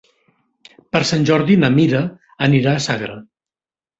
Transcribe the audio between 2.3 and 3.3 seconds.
anirà a Sagra.